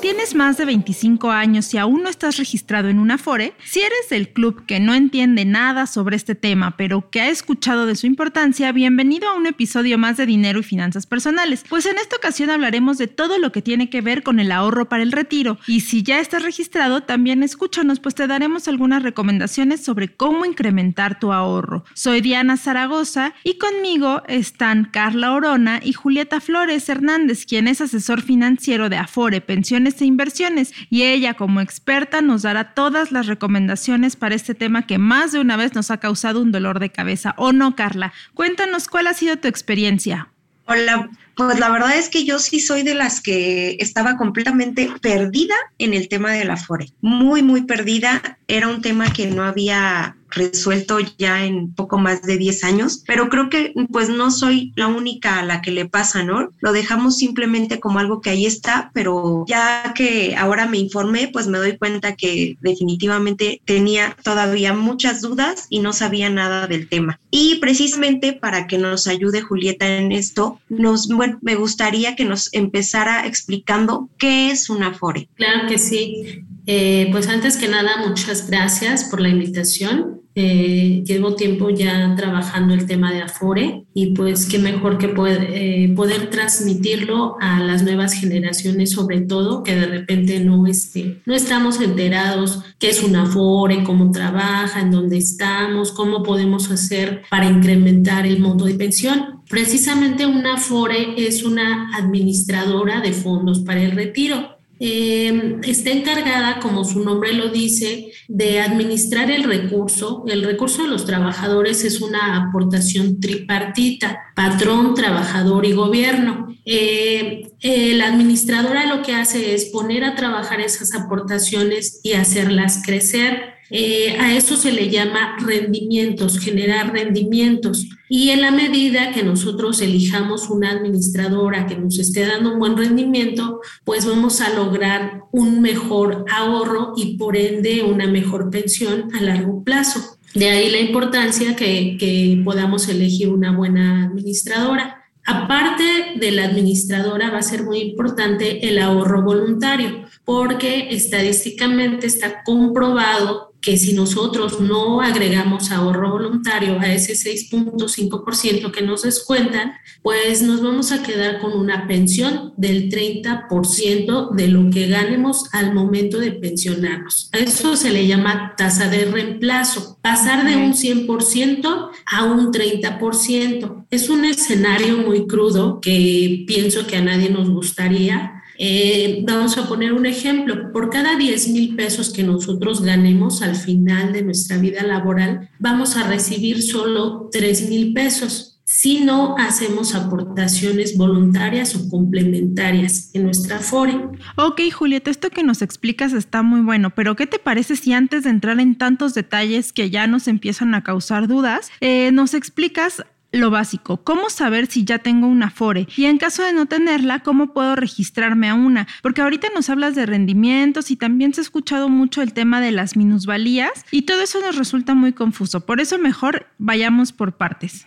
[0.00, 4.08] tienes más de 25 años y aún no estás registrado en una Afore, si eres
[4.10, 8.06] del club que no entiende nada sobre este tema, pero que ha escuchado de su
[8.06, 11.64] importancia, bienvenido a un episodio más de Dinero y Finanzas Personales.
[11.68, 14.88] Pues en esta ocasión hablaremos de todo lo que tiene que ver con el ahorro
[14.88, 15.58] para el retiro.
[15.66, 21.18] Y si ya estás registrado, también escúchanos, pues te daremos algunas recomendaciones sobre cómo incrementar
[21.18, 21.84] tu ahorro.
[21.94, 28.20] Soy Diana Zaragoza y conmigo están Carla Orona y Julieta Flores Hernández, quien es asesor
[28.20, 34.16] financiero de Afore Pensiones e inversiones y ella como experta nos dará todas las recomendaciones
[34.16, 37.34] para este tema que más de una vez nos ha causado un dolor de cabeza.
[37.38, 38.12] ¿O no, Carla?
[38.34, 40.28] Cuéntanos cuál ha sido tu experiencia.
[40.68, 45.54] Hola, pues la verdad es que yo sí soy de las que estaba completamente perdida
[45.78, 46.88] en el tema de la FORE.
[47.00, 48.38] Muy, muy perdida.
[48.48, 53.28] Era un tema que no había resuelto ya en poco más de 10 años, pero
[53.28, 56.50] creo que pues no soy la única a la que le pasa, ¿no?
[56.60, 61.46] Lo dejamos simplemente como algo que ahí está, pero ya que ahora me informé, pues
[61.46, 67.20] me doy cuenta que definitivamente tenía todavía muchas dudas y no sabía nada del tema.
[67.30, 74.08] Y precisamente para que nos ayude Julieta en esto, me gustaría que nos empezara explicando
[74.18, 75.28] qué es una FORE.
[75.36, 76.44] Claro que sí.
[76.66, 80.16] Eh, pues antes que nada, muchas gracias por la invitación.
[80.38, 85.46] Eh, llevo tiempo ya trabajando el tema de Afore y pues qué mejor que poder,
[85.48, 91.34] eh, poder transmitirlo a las nuevas generaciones, sobre todo que de repente no, este, no
[91.34, 97.48] estamos enterados qué es un Afore, cómo trabaja, en dónde estamos, cómo podemos hacer para
[97.48, 99.40] incrementar el monto de pensión.
[99.48, 104.55] Precisamente una Afore es una administradora de fondos para el retiro.
[104.78, 110.24] Eh, está encargada, como su nombre lo dice, de administrar el recurso.
[110.26, 116.48] El recurso de los trabajadores es una aportación tripartita, patrón, trabajador y gobierno.
[116.64, 117.48] Eh,
[117.94, 123.55] la administradora lo que hace es poner a trabajar esas aportaciones y hacerlas crecer.
[123.70, 127.86] Eh, a eso se le llama rendimientos, generar rendimientos.
[128.08, 132.76] Y en la medida que nosotros elijamos una administradora que nos esté dando un buen
[132.76, 139.20] rendimiento, pues vamos a lograr un mejor ahorro y por ende una mejor pensión a
[139.20, 140.18] largo plazo.
[140.34, 145.02] De ahí la importancia que, que podamos elegir una buena administradora.
[145.24, 145.82] Aparte
[146.20, 153.45] de la administradora, va a ser muy importante el ahorro voluntario, porque estadísticamente está comprobado
[153.66, 159.72] que si nosotros no agregamos ahorro voluntario a ese 6.5% que nos descuentan,
[160.02, 165.74] pues nos vamos a quedar con una pensión del 30% de lo que ganemos al
[165.74, 167.28] momento de pensionarnos.
[167.32, 173.86] A eso se le llama tasa de reemplazo, pasar de un 100% a un 30%.
[173.90, 179.68] Es un escenario muy crudo que pienso que a nadie nos gustaría, eh, vamos a
[179.68, 184.58] poner un ejemplo, por cada 10 mil pesos que nosotros ganemos al final de nuestra
[184.58, 191.88] vida laboral, vamos a recibir solo 3 mil pesos si no hacemos aportaciones voluntarias o
[191.88, 194.08] complementarias en nuestra FORE.
[194.34, 198.24] Ok, Julieta, esto que nos explicas está muy bueno, pero ¿qué te parece si antes
[198.24, 203.04] de entrar en tantos detalles que ya nos empiezan a causar dudas, eh, nos explicas
[203.36, 207.20] lo básico, cómo saber si ya tengo una FORE y en caso de no tenerla,
[207.20, 211.42] cómo puedo registrarme a una, porque ahorita nos hablas de rendimientos y también se ha
[211.42, 215.80] escuchado mucho el tema de las minusvalías y todo eso nos resulta muy confuso, por
[215.80, 217.86] eso mejor vayamos por partes.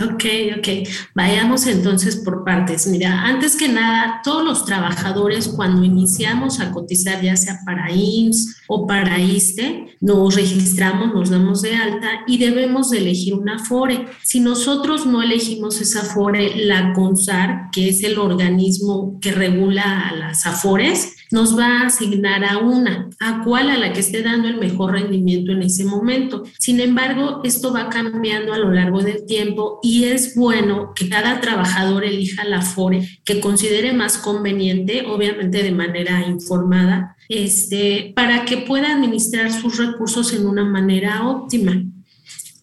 [0.00, 0.24] Ok,
[0.58, 0.88] ok.
[1.16, 2.86] Vayamos entonces por partes.
[2.86, 8.62] Mira, antes que nada, todos los trabajadores cuando iniciamos a cotizar, ya sea para IMSS
[8.68, 14.06] o para ISTE, nos registramos, nos damos de alta y debemos de elegir una FORE.
[14.22, 20.46] Si nosotros no elegimos esa FORE, la CONSAR, que es el organismo que regula las
[20.46, 24.58] AFORES, nos va a asignar a una, a cuál a la que esté dando el
[24.58, 26.44] mejor rendimiento en ese momento.
[26.58, 31.40] Sin embargo, esto va cambiando a lo largo del tiempo y es bueno que cada
[31.40, 38.58] trabajador elija la FORE que considere más conveniente, obviamente de manera informada, este, para que
[38.58, 41.82] pueda administrar sus recursos en una manera óptima.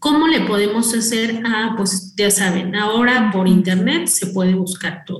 [0.05, 1.41] ¿Cómo le podemos hacer?
[1.43, 5.17] Ah, pues ya saben, ahora por internet se puede buscar todo.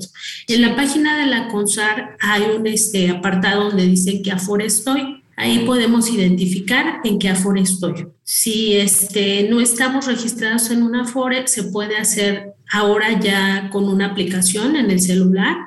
[0.48, 5.24] En la página de la CONSAR hay un este, apartado donde dice que Afore estoy.
[5.38, 8.10] Ahí podemos identificar en qué Afore estoy.
[8.22, 14.06] Si este, no estamos registrados en una Afore, se puede hacer ahora ya con una
[14.12, 15.58] aplicación en el celular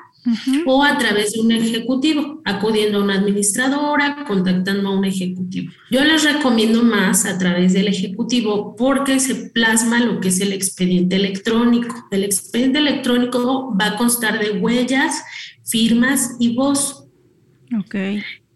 [0.66, 5.72] o a través de un ejecutivo, acudiendo a una administradora, contactando a un ejecutivo.
[5.90, 10.52] Yo les recomiendo más a través del ejecutivo porque se plasma lo que es el
[10.52, 12.08] expediente electrónico.
[12.10, 15.22] El expediente electrónico va a constar de huellas,
[15.64, 17.04] firmas y voz.
[17.78, 17.94] Ok.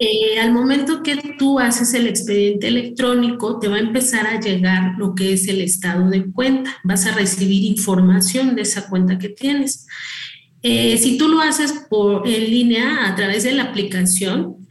[0.05, 4.95] Eh, al momento que tú haces el expediente electrónico, te va a empezar a llegar
[4.97, 6.75] lo que es el estado de cuenta.
[6.83, 9.87] Vas a recibir información de esa cuenta que tienes.
[10.65, 14.65] Eh, si tú lo haces por, en línea a través de la aplicación,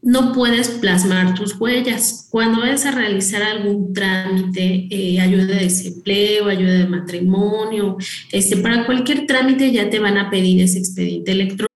[0.00, 2.28] no puedes plasmar tus huellas.
[2.30, 7.96] Cuando vayas a realizar algún trámite, eh, ayuda de desempleo, ayuda de matrimonio,
[8.30, 11.66] este, para cualquier trámite ya te van a pedir ese expediente electrónico.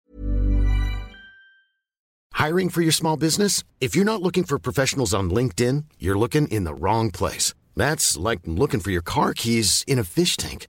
[2.35, 3.65] Hiring for your small business?
[3.81, 7.53] If you're not looking for professionals on LinkedIn, you're looking in the wrong place.
[7.75, 10.69] That's like looking for your car keys in a fish tank.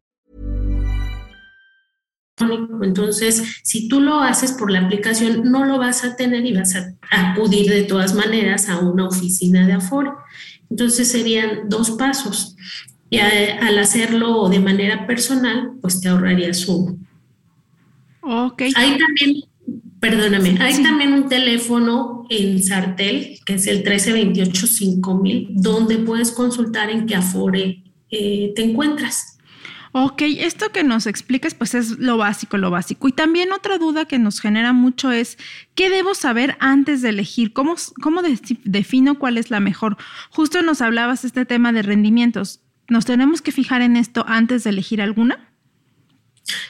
[2.81, 6.75] Entonces, si tú lo haces por la aplicación, no lo vas a tener y vas
[6.75, 10.11] a acudir de todas maneras a una oficina de Afore.
[10.69, 12.55] Entonces, serían dos pasos.
[13.09, 16.97] Y al hacerlo de manera personal, pues te ahorrarías uno.
[18.21, 18.61] Ok.
[18.75, 19.43] Hay también,
[19.99, 27.05] perdóname, hay también un teléfono en Sartel, que es el 1328-5000, donde puedes consultar en
[27.05, 29.37] qué Afore eh, te encuentras.
[29.93, 33.09] Ok, esto que nos explicas pues es lo básico, lo básico.
[33.09, 35.37] Y también otra duda que nos genera mucho es,
[35.75, 37.51] ¿qué debo saber antes de elegir?
[37.51, 38.21] ¿Cómo, cómo
[38.63, 39.97] defino cuál es la mejor?
[40.29, 42.61] Justo nos hablabas este tema de rendimientos.
[42.87, 45.49] ¿Nos tenemos que fijar en esto antes de elegir alguna?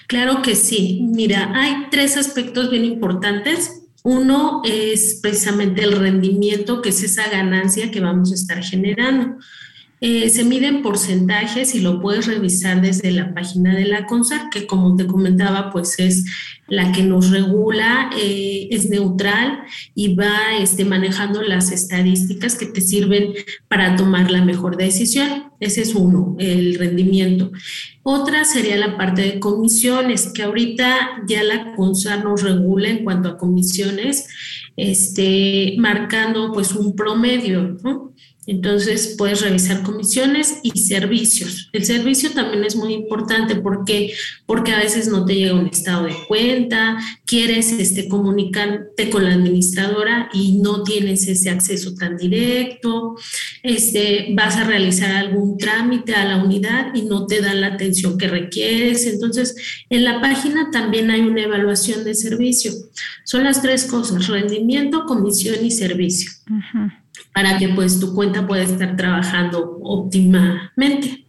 [0.07, 1.01] Claro que sí.
[1.03, 3.83] Mira, hay tres aspectos bien importantes.
[4.03, 9.37] Uno es precisamente el rendimiento, que es esa ganancia que vamos a estar generando.
[10.03, 14.65] Eh, se miden porcentajes y lo puedes revisar desde la página de la CONSAR, que
[14.65, 16.25] como te comentaba, pues es
[16.67, 19.59] la que nos regula, eh, es neutral
[19.93, 23.33] y va este, manejando las estadísticas que te sirven
[23.67, 25.51] para tomar la mejor decisión.
[25.59, 27.51] Ese es uno, el rendimiento.
[28.01, 33.29] Otra sería la parte de comisiones, que ahorita ya la CONSAR nos regula en cuanto
[33.29, 34.27] a comisiones,
[34.75, 38.15] este, marcando pues un promedio, ¿no?
[38.47, 41.69] Entonces puedes revisar comisiones y servicios.
[41.73, 44.13] El servicio también es muy importante porque,
[44.47, 49.33] porque a veces no te llega un estado de cuenta, quieres este, comunicarte con la
[49.33, 53.15] administradora y no tienes ese acceso tan directo,
[53.61, 58.17] este, vas a realizar algún trámite a la unidad y no te dan la atención
[58.17, 59.05] que requieres.
[59.05, 59.55] Entonces,
[59.91, 62.71] en la página también hay una evaluación de servicio.
[63.23, 66.31] Son las tres cosas, rendimiento, comisión y servicio
[67.33, 71.25] para que pues tu cuenta pueda estar trabajando óptimamente.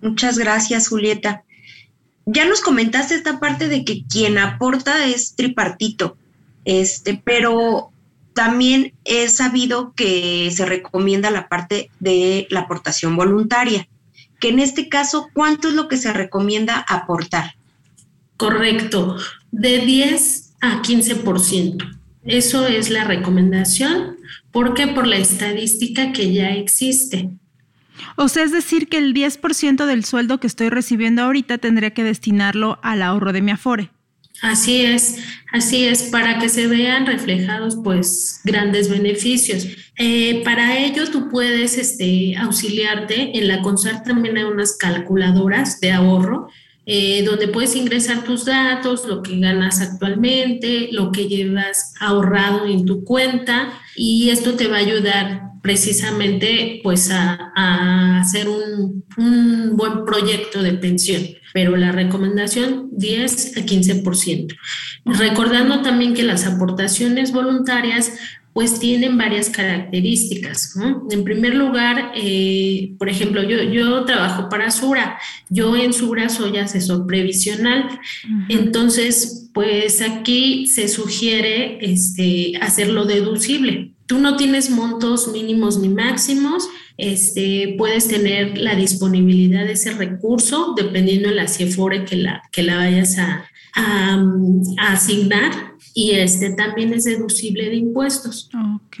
[0.00, 1.42] Muchas gracias, Julieta.
[2.26, 6.16] Ya nos comentaste esta parte de que quien aporta es tripartito,
[6.64, 7.90] este, pero
[8.34, 13.88] también he sabido que se recomienda la parte de la aportación voluntaria,
[14.38, 17.54] que en este caso, ¿cuánto es lo que se recomienda aportar?
[18.36, 19.16] Correcto,
[19.50, 21.98] de 10 a 15%.
[22.24, 24.18] Eso es la recomendación
[24.58, 24.88] ¿Por qué?
[24.88, 27.30] Por la estadística que ya existe.
[28.16, 32.02] O sea, es decir, que el 10% del sueldo que estoy recibiendo ahorita tendría que
[32.02, 33.92] destinarlo al ahorro de mi Afore.
[34.42, 35.18] Así es,
[35.52, 39.68] así es, para que se vean reflejados pues grandes beneficios.
[39.96, 45.92] Eh, para ello tú puedes este, auxiliarte, en la CONSAR también hay unas calculadoras de
[45.92, 46.48] ahorro
[46.90, 52.86] eh, donde puedes ingresar tus datos, lo que ganas actualmente, lo que llevas ahorrado en
[52.86, 60.06] tu cuenta y esto te va a ayudar precisamente pues a, hacer un, un, buen
[60.06, 64.56] proyecto de pensión, pero la recomendación 10 a 15%.
[65.04, 68.12] Recordando también que las aportaciones voluntarias
[68.58, 70.74] pues tienen varias características.
[71.12, 75.16] En primer lugar, eh, por ejemplo, yo, yo trabajo para Sura,
[75.48, 77.88] yo en Sura soy asesor previsional,
[78.48, 83.92] entonces, pues aquí se sugiere este, hacerlo deducible.
[84.06, 90.74] tú no tienes montos mínimos ni máximos, este, puedes tener la disponibilidad de ese recurso
[90.76, 94.24] dependiendo de la CIEFORE que la, que la vayas a, a,
[94.78, 98.50] asignar y este también es deducible de impuestos.
[98.76, 98.96] Ok.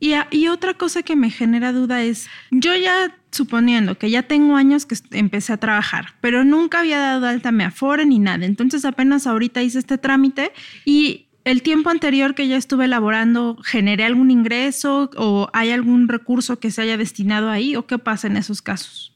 [0.00, 4.56] Y, y, otra cosa que me genera duda es, yo ya suponiendo que ya tengo
[4.56, 8.84] años que empecé a trabajar, pero nunca había dado alta me afore ni nada, entonces
[8.84, 10.52] apenas ahorita hice este trámite
[10.84, 16.58] y el tiempo anterior que ya estuve elaborando, ¿generé algún ingreso o hay algún recurso
[16.58, 19.11] que se haya destinado ahí o qué pasa en esos casos?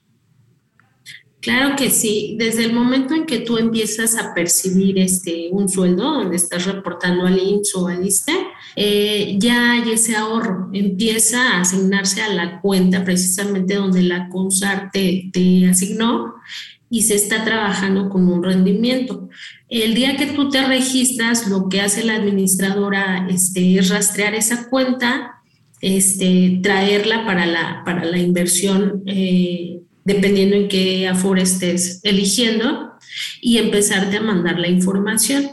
[1.41, 2.37] Claro que sí.
[2.39, 7.27] Desde el momento en que tú empiezas a percibir este, un sueldo, donde estás reportando
[7.27, 8.33] al INSS o al ISTE,
[8.75, 10.71] eh, ya hay ese ahorro.
[10.73, 16.35] Empieza a asignarse a la cuenta precisamente donde la CONSAR te, te asignó
[16.91, 19.29] y se está trabajando con un rendimiento.
[19.69, 24.69] El día que tú te registras, lo que hace la administradora este, es rastrear esa
[24.69, 25.43] cuenta,
[25.81, 32.97] este, traerla para la, para la inversión, eh, dependiendo en qué Afore estés eligiendo,
[33.41, 35.51] y empezarte a mandar la información.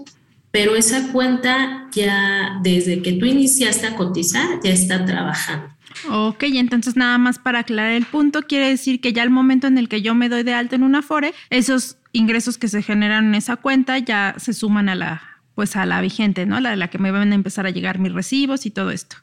[0.51, 5.67] Pero esa cuenta ya desde que tú iniciaste a cotizar, ya está trabajando.
[6.09, 9.77] Ok, entonces nada más para aclarar el punto, quiere decir que ya al momento en
[9.77, 13.27] el que yo me doy de alta en una Afore, esos ingresos que se generan
[13.27, 15.21] en esa cuenta ya se suman a la,
[15.55, 16.59] pues a la vigente, ¿no?
[16.59, 19.17] La de la que me van a empezar a llegar mis recibos y todo esto.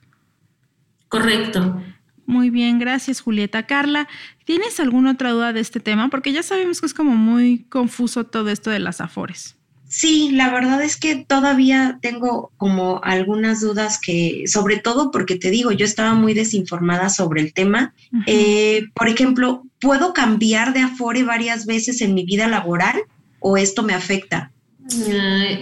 [1.08, 1.82] Correcto.
[2.30, 3.66] Muy bien, gracias Julieta.
[3.66, 4.06] Carla,
[4.44, 6.10] ¿tienes alguna otra duda de este tema?
[6.10, 9.56] Porque ya sabemos que es como muy confuso todo esto de las afores.
[9.88, 15.50] Sí, la verdad es que todavía tengo como algunas dudas que, sobre todo porque te
[15.50, 17.94] digo, yo estaba muy desinformada sobre el tema.
[18.26, 23.00] Eh, por ejemplo, ¿puedo cambiar de Afore varias veces en mi vida laboral
[23.40, 24.52] o esto me afecta?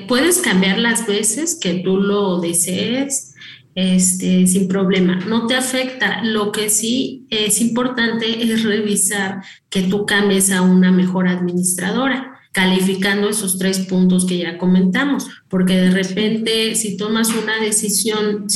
[0.06, 3.27] puedes cambiar las veces que tú lo desees.
[3.80, 6.24] Este, sin problema, no te afecta.
[6.24, 13.28] Lo que sí es importante es revisar que tú cambies a una mejor administradora calificando
[13.28, 18.46] esos tres puntos que ya comentamos, porque de repente si tomas una decisión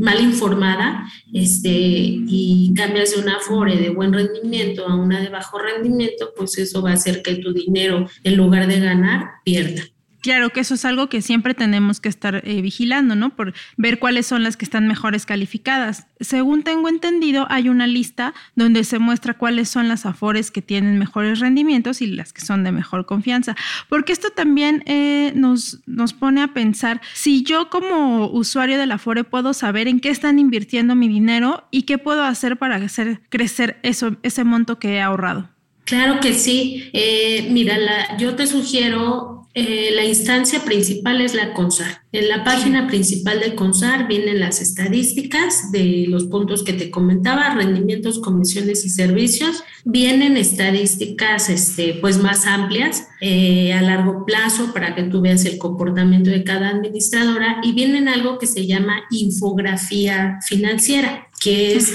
[0.00, 5.60] mal informada este, y cambias de una FORE de buen rendimiento a una de bajo
[5.60, 9.84] rendimiento, pues eso va a hacer que tu dinero, en lugar de ganar, pierda.
[10.26, 13.36] Claro que eso es algo que siempre tenemos que estar eh, vigilando, ¿no?
[13.36, 16.08] Por ver cuáles son las que están mejores calificadas.
[16.18, 20.98] Según tengo entendido, hay una lista donde se muestra cuáles son las afores que tienen
[20.98, 23.54] mejores rendimientos y las que son de mejor confianza.
[23.88, 28.96] Porque esto también eh, nos, nos pone a pensar si yo como usuario de la
[28.96, 33.20] afore puedo saber en qué están invirtiendo mi dinero y qué puedo hacer para hacer
[33.28, 35.50] crecer ese monto que he ahorrado.
[35.84, 36.90] Claro que sí.
[36.92, 37.76] Eh, mira,
[38.18, 42.02] yo te sugiero eh, la instancia principal es la CONSAR.
[42.12, 47.54] En la página principal de CONSAR vienen las estadísticas de los puntos que te comentaba,
[47.54, 49.64] rendimientos, comisiones y servicios.
[49.86, 55.56] Vienen estadísticas este, pues más amplias eh, a largo plazo para que tú veas el
[55.56, 61.94] comportamiento de cada administradora y vienen algo que se llama infografía financiera, que es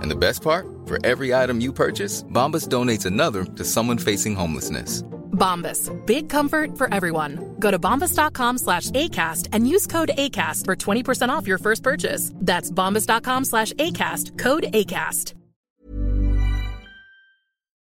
[0.00, 4.34] And the best part, for every item you purchase, Bombas donates another to someone facing
[4.34, 5.02] homelessness.
[5.32, 7.54] Bombas, big comfort for everyone.
[7.60, 12.32] Go to bombas.com slash ACAST and use code ACAST for 20% off your first purchase.
[12.36, 15.34] That's bombas.com slash ACAST, code ACAST.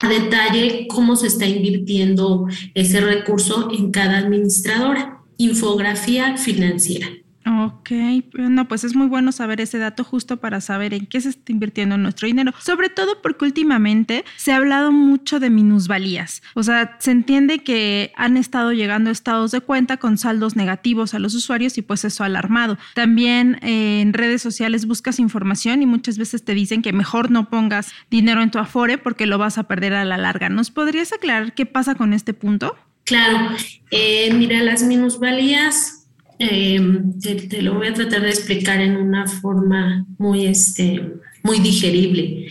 [0.02, 5.22] A detalle cómo se está invirtiendo ese recurso en cada administradora.
[5.38, 7.06] Infografía financiera.
[7.48, 7.90] Ok,
[8.34, 11.52] no, pues es muy bueno saber ese dato justo para saber en qué se está
[11.52, 16.96] invirtiendo nuestro dinero, sobre todo porque últimamente se ha hablado mucho de minusvalías, o sea,
[16.98, 21.78] se entiende que han estado llegando estados de cuenta con saldos negativos a los usuarios
[21.78, 22.78] y pues eso ha alarmado.
[22.94, 27.48] También eh, en redes sociales buscas información y muchas veces te dicen que mejor no
[27.48, 30.48] pongas dinero en tu Afore porque lo vas a perder a la larga.
[30.48, 32.76] ¿Nos podrías aclarar qué pasa con este punto?
[33.04, 33.54] Claro,
[33.92, 35.95] eh, mira, las minusvalías
[36.38, 41.02] em, te, lo voy a tratar de explicar en una forma muy, este,
[41.42, 42.48] muy digerible.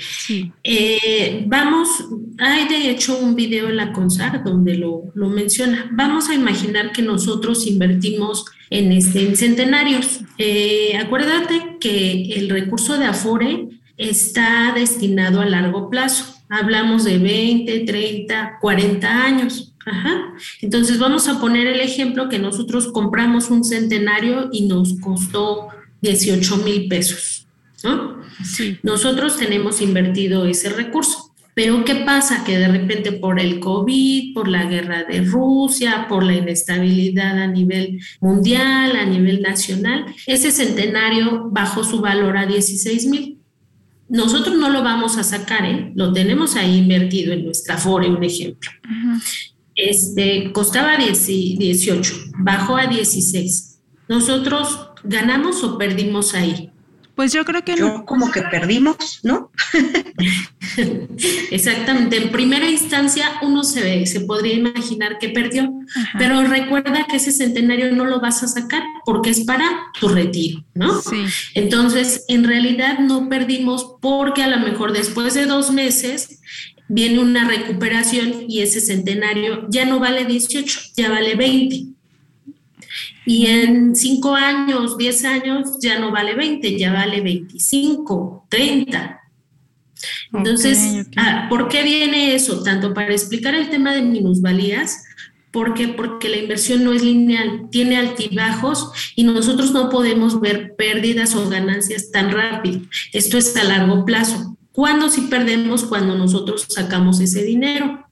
[0.63, 1.89] Eh, vamos,
[2.39, 5.89] hay de hecho un video en la CONSAR donde lo, lo, menciona.
[5.91, 10.21] Vamos a imaginar que nosotros invertimos en, este, en centenarios.
[10.37, 16.35] Eh, acuérdate que el recurso de Afore está destinado a largo plazo.
[16.49, 19.74] Hablamos de 20, 30, 40 años.
[19.85, 20.33] Ajá.
[20.61, 25.67] Entonces vamos a poner el ejemplo que nosotros compramos un centenario y nos costó
[26.01, 27.47] 18 mil pesos.
[27.83, 28.21] ¿no?
[28.43, 28.77] Sí.
[28.83, 31.35] Nosotros tenemos invertido ese recurso.
[31.53, 32.43] Pero ¿qué pasa?
[32.43, 37.47] Que de repente por el COVID, por la guerra de Rusia, por la inestabilidad a
[37.47, 43.39] nivel mundial, a nivel nacional, ese centenario bajó su valor a 16 mil.
[44.09, 45.93] Nosotros no lo vamos a sacar, ¿eh?
[45.95, 48.69] lo tenemos ahí invertido en nuestra FORE, un ejemplo.
[49.75, 53.79] Este costaba 18, bajó a 16.
[54.07, 56.71] Nosotros ganamos o perdimos ahí.
[57.15, 59.49] Pues yo creo que yo como que perdimos, ¿no?
[61.49, 62.17] Exactamente.
[62.17, 65.71] En primera instancia uno se, se podría imaginar que perdió,
[66.19, 69.65] pero recuerda que ese centenario no lo vas a sacar porque es para
[69.97, 71.01] tu retiro, ¿no?
[71.01, 71.23] Sí.
[71.53, 76.41] Entonces, en realidad no perdimos porque a lo mejor después de dos meses
[76.87, 81.95] viene una recuperación y ese centenario ya no vale 18, ya vale 20.
[83.25, 89.21] Y en cinco años, 10 años, ya no vale 20, ya vale 25, 30.
[90.33, 92.61] Entonces, ah, ¿por qué viene eso?
[92.61, 95.03] Tanto para explicar el tema de minusvalías,
[95.51, 101.33] porque porque la inversión no es lineal, tiene altibajos y nosotros no podemos ver pérdidas
[101.33, 102.81] o ganancias tan rápido.
[103.13, 104.57] Esto es a largo plazo.
[104.75, 105.85] ¿Cuándo sí perdemos?
[105.85, 108.05] Cuando nosotros sacamos ese dinero.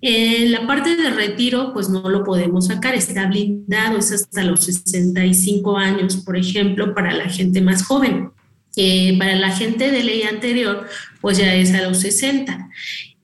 [0.00, 4.60] En la parte de retiro, pues no lo podemos sacar, está blindado, es hasta los
[4.60, 8.30] 65 años, por ejemplo, para la gente más joven.
[8.76, 10.86] Eh, para la gente de ley anterior,
[11.20, 12.70] pues ya es a los 60.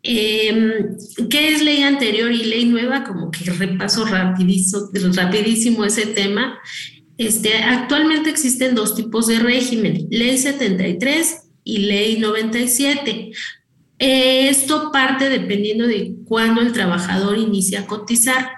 [0.03, 0.73] Em,
[1.31, 3.05] ¿Qué es ley anterior y ley nueva?
[3.05, 6.59] Como que repaso rapidísimo, rapidísimo ese tema.
[7.17, 13.33] Este, actualmente existen dos tipos de régimen, ley 73 y ley 97.
[13.99, 18.49] Esto parte dependiendo de cuándo el trabajador inicia a cotizar.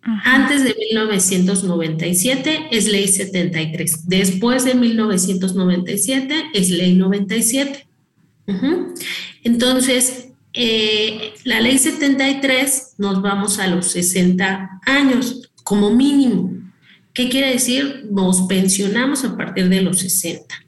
[0.00, 4.08] Antes de 1997 es ley 73.
[4.08, 7.86] Después de 1997 es ley 97.
[9.44, 16.52] Entonces, eh, la ley 73 nos vamos a los 60 años como mínimo.
[17.12, 18.06] ¿Qué quiere decir?
[18.10, 20.62] Nos pensionamos a partir de los 60.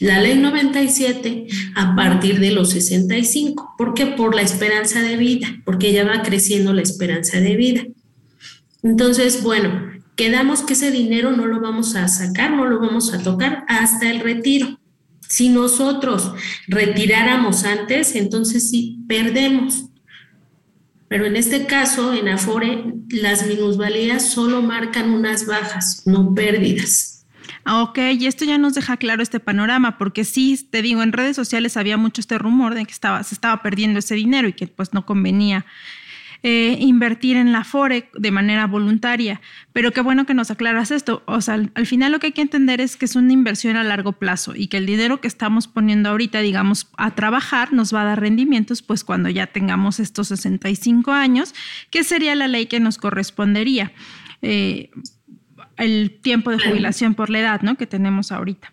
[0.00, 3.74] La ley 97 a partir de los 65.
[3.76, 4.06] ¿Por qué?
[4.06, 7.82] Por la esperanza de vida, porque ya va creciendo la esperanza de vida.
[8.82, 13.22] Entonces, bueno, quedamos que ese dinero no lo vamos a sacar, no lo vamos a
[13.22, 14.80] tocar hasta el retiro.
[15.28, 16.32] Si nosotros
[16.66, 19.84] retiráramos antes, entonces sí, perdemos.
[21.08, 27.09] Pero en este caso, en Afore, las minusvalías solo marcan unas bajas, no pérdidas.
[27.64, 31.12] Ah, ok, y esto ya nos deja claro este panorama, porque sí, te digo, en
[31.12, 34.52] redes sociales había mucho este rumor de que estaba, se estaba perdiendo ese dinero y
[34.52, 35.66] que pues no convenía
[36.42, 39.42] eh, invertir en la FORE de manera voluntaria.
[39.74, 41.22] Pero qué bueno que nos aclaras esto.
[41.26, 43.84] O sea, al, final lo que hay que entender es que es una inversión a
[43.84, 48.02] largo plazo y que el dinero que estamos poniendo ahorita, digamos, a trabajar nos va
[48.02, 51.54] a dar rendimientos, pues cuando ya tengamos estos 65 años,
[51.90, 53.92] que sería la ley que nos correspondería.
[54.40, 54.88] Eh,
[55.80, 57.76] el tiempo de jubilación por la edad, ¿no?
[57.76, 58.72] Que tenemos ahorita.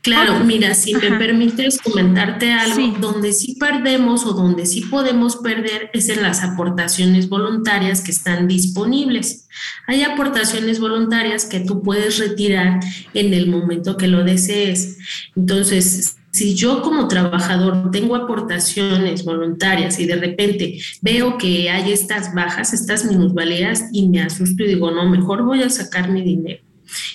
[0.00, 5.90] Claro, mira, si me permites comentarte algo, donde sí perdemos o donde sí podemos perder
[5.92, 9.48] es en las aportaciones voluntarias que están disponibles.
[9.86, 12.80] Hay aportaciones voluntarias que tú puedes retirar
[13.12, 14.98] en el momento que lo desees.
[15.34, 22.34] Entonces, si yo como trabajador tengo aportaciones voluntarias y de repente veo que hay estas
[22.34, 26.62] bajas, estas minusvalías y me asusto y digo, no, mejor voy a sacar mi dinero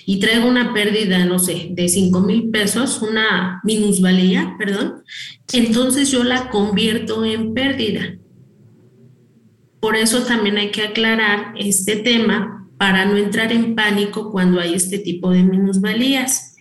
[0.05, 5.03] y traigo una pérdida, no sé, de 5 mil pesos, una minusvalía, perdón,
[5.51, 8.17] entonces yo la convierto en pérdida.
[9.79, 14.73] Por eso también hay que aclarar este tema para no entrar en pánico cuando hay
[14.73, 16.52] este tipo de minusvalías.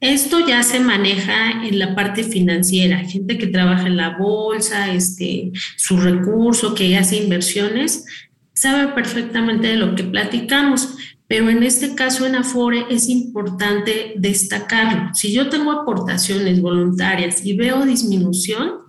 [0.00, 5.52] Esto ya se maneja en la parte financiera, gente que trabaja en la bolsa, este,
[5.76, 8.04] su recurso, que hace inversiones,
[8.52, 15.14] sabe perfectamente de lo que platicamos, pero en este caso en Afore es importante destacarlo.
[15.14, 18.84] Si yo tengo aportaciones voluntarias y veo disminución,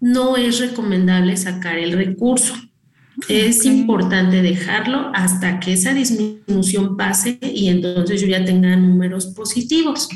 [0.00, 2.54] no es recomendable sacar el recurso.
[3.28, 10.08] Es importante dejarlo hasta que esa disminución pase y entonces yo ya tenga números positivos.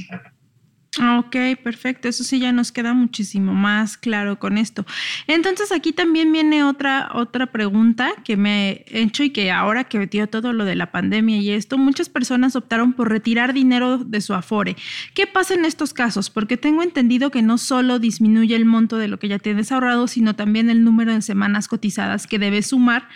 [1.00, 2.08] Ah, ok, perfecto.
[2.08, 4.86] Eso sí ya nos queda muchísimo más claro con esto.
[5.26, 10.06] Entonces aquí también viene otra, otra pregunta que me he hecho y que ahora que
[10.06, 14.20] dio todo lo de la pandemia y esto, muchas personas optaron por retirar dinero de
[14.20, 14.76] su afore.
[15.14, 16.30] ¿Qué pasa en estos casos?
[16.30, 20.06] Porque tengo entendido que no solo disminuye el monto de lo que ya tienes ahorrado,
[20.06, 23.08] sino también el número de semanas cotizadas que debes sumar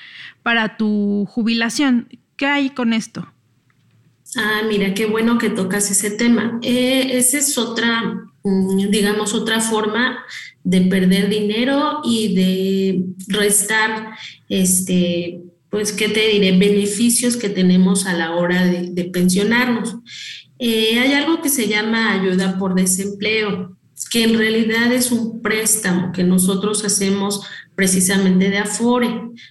[0.43, 2.09] para tu jubilación.
[2.37, 3.33] ¿Qué hay con esto?
[4.37, 6.59] Ah, mira, qué bueno que tocas ese tema.
[6.63, 10.25] Eh, esa es otra, mm, digamos, otra forma
[10.65, 14.11] de perder dinero y de restar,
[14.49, 16.57] este, pues, ¿qué te diré?
[16.59, 19.97] Beneficios que tenemos a la hora de, pensionarnos.
[20.59, 23.77] Eh, hay algo que se llama ayuda por desempleo,
[24.11, 27.43] que en realidad es un préstamo que nosotros hacemos
[27.79, 29.09] precisamente de Afore.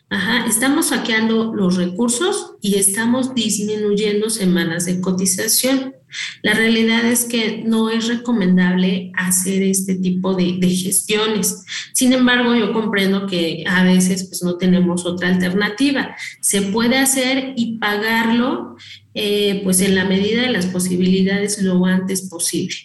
[0.10, 5.96] Ajá, estamos saqueando los recursos y estamos disminuyendo semanas de cotización.
[6.44, 11.64] La realidad es que no es recomendable hacer este tipo de, gestiones.
[11.94, 16.14] Sin embargo, yo comprendo que a veces pues, no tenemos otra alternativa.
[16.42, 18.76] Se puede hacer y pagarlo
[19.14, 22.76] eh, pues en la medida de las posibilidades lo antes posible,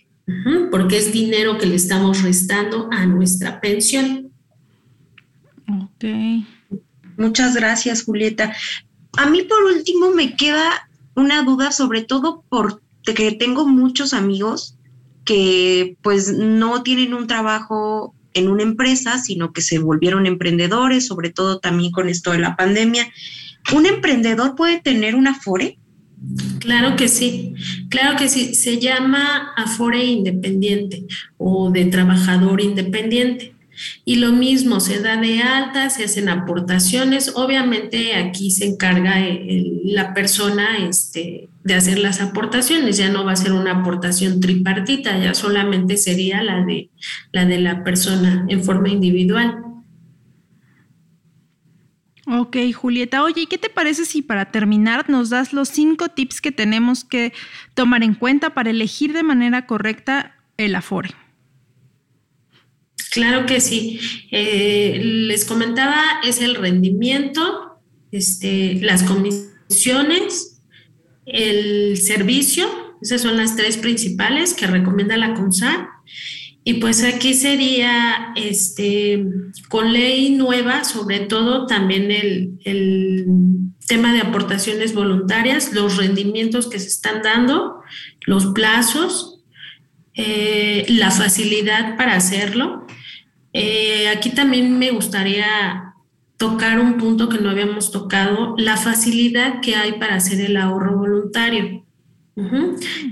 [0.70, 4.21] porque es dinero que le estamos restando a nuestra pensión.
[7.16, 8.54] Muchas gracias, Julieta.
[9.16, 14.76] A mí por último me queda una duda, sobre todo porque tengo muchos amigos
[15.24, 21.30] que pues no tienen un trabajo en una empresa, sino que se volvieron emprendedores, sobre
[21.30, 23.06] todo también con esto de la pandemia.
[23.74, 25.78] ¿Un emprendedor puede tener un Afore?
[26.60, 27.54] Claro que sí,
[27.90, 28.54] claro que sí.
[28.54, 31.04] Se llama Afore independiente
[31.36, 33.54] o de trabajador independiente.
[34.04, 37.32] Y lo mismo, se da de alta, se hacen aportaciones.
[37.34, 39.16] Obviamente aquí se encarga
[39.84, 45.18] la persona este, de hacer las aportaciones, ya no va a ser una aportación tripartita,
[45.18, 46.90] ya solamente sería la de
[47.32, 49.58] la, de la persona en forma individual.
[52.26, 53.24] Ok, Julieta.
[53.24, 57.04] Oye, ¿y qué te parece si para terminar nos das los cinco tips que tenemos
[57.04, 57.32] que
[57.74, 61.10] tomar en cuenta para elegir de manera correcta el Afore?
[63.12, 64.00] Claro que sí.
[64.30, 67.78] Eh, les comentaba, es el rendimiento,
[68.10, 70.62] este, las comisiones,
[71.26, 72.66] el servicio,
[73.02, 75.88] esas son las tres principales que recomienda la CONSAR.
[76.64, 79.26] Y pues aquí sería, este,
[79.68, 83.26] con ley nueva, sobre todo también el, el
[83.86, 87.82] tema de aportaciones voluntarias, los rendimientos que se están dando,
[88.26, 89.42] los plazos,
[90.14, 92.81] eh, la facilidad para hacerlo
[93.52, 95.94] eh, aquí también me gustaría
[96.36, 100.98] tocar un punto que no habíamos tocado, la facilidad que hay para hacer el ahorro
[100.98, 101.84] voluntario.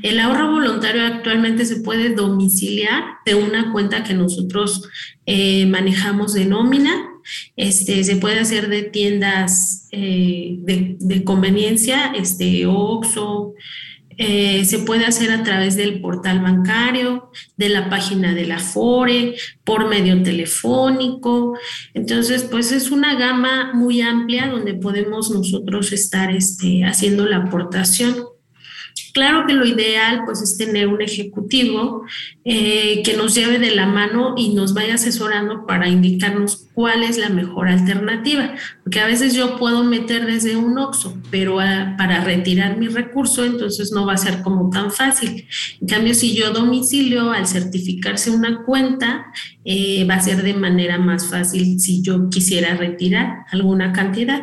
[0.02, 4.88] El ahorro voluntario actualmente se puede domiciliar de una cuenta que nosotros
[5.26, 6.90] eh, manejamos de nómina.
[7.54, 13.54] Este, se puede hacer de tiendas eh, de, conveniencia, este, OXO,
[14.22, 19.34] eh, se puede hacer a través del portal bancario, de la página de la FORE,
[19.64, 21.56] por medio telefónico.
[21.94, 28.14] Entonces, pues es una gama muy amplia donde podemos nosotros estar este, haciendo la aportación.
[29.12, 32.04] Claro que lo ideal pues es tener un ejecutivo
[32.44, 37.18] eh, que nos lleve de la mano y nos vaya asesorando para indicarnos cuál es
[37.18, 42.24] la mejor alternativa, porque a veces yo puedo meter desde un OXO, pero ah, para
[42.24, 45.46] retirar mi recurso entonces no va a ser como tan fácil.
[45.80, 49.26] En cambio, si yo domicilio al certificarse una cuenta,
[49.64, 54.40] eh, va a ser de manera más fácil si yo quisiera retirar alguna cantidad.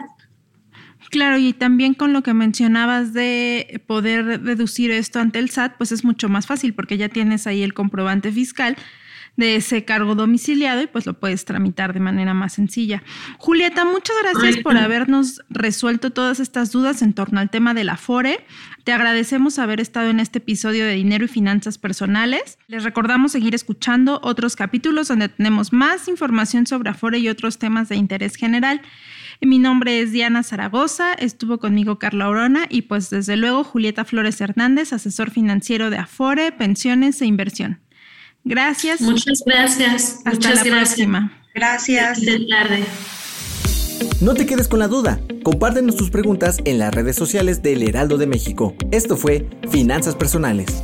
[1.09, 5.91] Claro, y también con lo que mencionabas de poder deducir esto ante el SAT, pues
[5.91, 8.75] es mucho más fácil porque ya tienes ahí el comprobante fiscal
[9.37, 13.03] de ese cargo domiciliado y pues lo puedes tramitar de manera más sencilla.
[13.37, 18.43] Julieta, muchas gracias por habernos resuelto todas estas dudas en torno al tema del Afore.
[18.83, 22.57] Te agradecemos haber estado en este episodio de Dinero y Finanzas Personales.
[22.67, 27.89] Les recordamos seguir escuchando otros capítulos donde tenemos más información sobre Afore y otros temas
[27.89, 28.81] de interés general.
[29.41, 34.41] Mi nombre es Diana Zaragoza, estuvo conmigo Carla Orona y pues desde luego Julieta Flores
[34.41, 37.79] Hernández, asesor financiero de Afore, Pensiones e Inversión.
[38.43, 39.01] Gracias.
[39.01, 40.21] Muchas gracias.
[40.25, 41.31] Hasta la próxima.
[41.53, 42.19] Gracias.
[42.49, 42.83] tarde.
[44.21, 45.19] No te quedes con la duda.
[45.43, 48.75] Compártenos tus preguntas en las redes sociales del Heraldo de México.
[48.91, 50.83] Esto fue Finanzas Personales.